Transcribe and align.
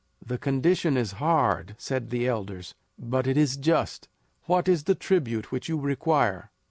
"The 0.25 0.39
condition 0.39 0.97
is 0.97 1.11
hard," 1.21 1.75
said 1.77 2.09
the 2.09 2.27
elders, 2.27 2.73
"but 2.97 3.27
it 3.27 3.37
is 3.37 3.55
just. 3.55 4.07
What 4.45 4.67
is 4.67 4.85
the 4.85 4.95
tribute 4.95 5.51
which 5.51 5.69
you 5.69 5.79
require?" 5.79 6.49